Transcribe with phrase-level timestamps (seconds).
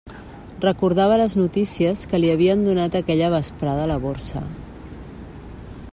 [0.61, 4.43] Recordava les notícies que li havien donat aquella vesprada a la Borsa.